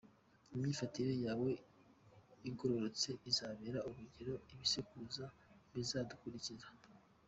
[0.53, 1.49] Imyifatire yawe
[2.49, 5.25] igororotse izabera urugero ibisekuruza
[5.73, 6.67] bizadukurikira.